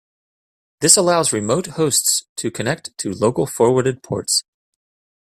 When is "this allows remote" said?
0.79-1.67